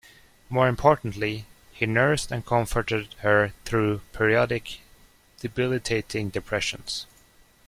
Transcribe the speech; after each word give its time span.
More 0.49 0.67
importantly, 0.67 1.45
he 1.71 1.85
nursed 1.85 2.31
and 2.31 2.43
comforted 2.43 3.13
her 3.19 3.53
through 3.65 4.01
periodic 4.13 4.79
debilitating 5.41 6.29
depressions. 6.29 7.05